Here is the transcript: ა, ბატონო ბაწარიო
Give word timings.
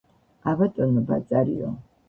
ა, 0.51 0.53
ბატონო 0.61 1.05
ბაწარიო 1.11 1.73